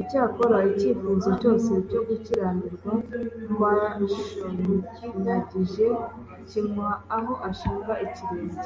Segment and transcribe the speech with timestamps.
[0.00, 2.92] Icyakora icyifuzo cyose cyo gukiranirwa
[4.02, 5.86] twashyonyagije,
[6.48, 8.58] kimuha aho ashinga ikirenge.